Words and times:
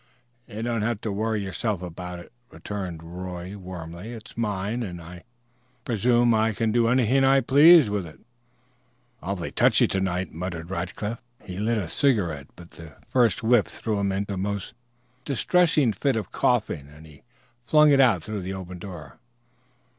"You 0.47 0.63
don't 0.63 0.81
have 0.81 0.99
to 1.01 1.11
worry 1.11 1.43
yourself 1.43 1.83
about 1.83 2.17
it," 2.17 2.31
returned 2.49 3.03
Roy 3.03 3.55
warmly. 3.55 4.13
"It's 4.13 4.35
mine, 4.35 4.81
and 4.81 4.99
I 4.99 5.25
presume 5.85 6.33
I 6.33 6.53
can 6.53 6.71
do 6.71 6.87
anything 6.87 7.23
I 7.23 7.39
please 7.41 7.87
with 7.87 8.07
it." 8.07 8.19
"Awful 9.21 9.51
touchy 9.51 9.87
to 9.89 9.99
night," 9.99 10.31
muttered 10.31 10.71
Rackliff. 10.71 11.21
He 11.43 11.59
lighted 11.59 11.83
a 11.83 11.87
cigarette, 11.87 12.47
but 12.55 12.71
the 12.71 12.93
first 13.09 13.43
whiff 13.43 13.67
threw 13.67 13.99
him 13.99 14.11
into 14.11 14.33
a 14.33 14.37
most 14.37 14.73
distressing 15.23 15.93
fit 15.93 16.15
of 16.15 16.31
coughing 16.31 16.87
and 16.87 17.05
he 17.05 17.21
flung 17.63 17.91
it 17.91 17.99
out 18.01 18.23
through 18.23 18.41
the 18.41 18.55
open 18.55 18.79
door. 18.79 19.19